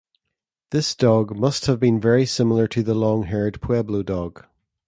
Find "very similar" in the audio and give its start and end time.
2.01-2.65